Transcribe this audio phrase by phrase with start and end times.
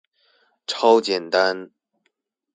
[0.65, 1.73] 超簡單